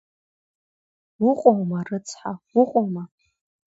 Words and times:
Уҟоума, 1.29 1.79
рыцҳа, 1.87 2.31
уҟоума? 2.61 3.03